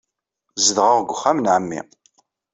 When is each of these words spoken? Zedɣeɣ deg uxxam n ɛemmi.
Zedɣeɣ 0.65 0.97
deg 0.99 1.09
uxxam 1.13 1.37
n 1.41 1.51
ɛemmi. 1.55 1.81